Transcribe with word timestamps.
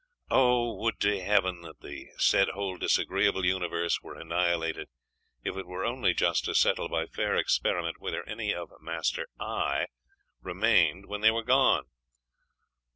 Oh, 0.31 0.73
would 0.77 0.99
to 1.01 1.21
heaven 1.21 1.61
that 1.61 1.81
the 1.81 2.07
said 2.17 2.47
whole 2.49 2.75
disagreeable 2.77 3.45
universe 3.45 4.01
were 4.01 4.15
annihilated, 4.17 4.87
if 5.43 5.55
it 5.55 5.67
were 5.67 5.85
only 5.85 6.15
just 6.15 6.45
to 6.45 6.55
settle 6.55 6.89
by 6.89 7.05
fair 7.05 7.35
experiment 7.35 7.99
whether 7.99 8.27
any 8.27 8.51
of 8.51 8.73
master 8.81 9.27
"I" 9.39 9.85
remained 10.41 11.05
when 11.05 11.21
they 11.21 11.29
were 11.29 11.43
gone! 11.43 11.83